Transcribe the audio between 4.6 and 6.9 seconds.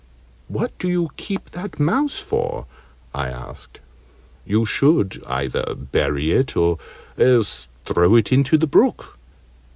should either bury it, or